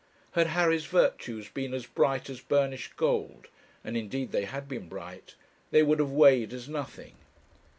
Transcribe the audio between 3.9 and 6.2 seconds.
indeed they had been bright they would have